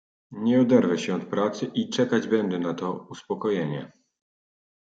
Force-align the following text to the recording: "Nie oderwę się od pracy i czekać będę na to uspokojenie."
"Nie 0.31 0.61
oderwę 0.61 0.97
się 0.99 1.15
od 1.15 1.25
pracy 1.25 1.71
i 1.73 1.89
czekać 1.89 2.27
będę 2.27 2.59
na 2.59 2.73
to 2.73 3.07
uspokojenie." 3.09 3.91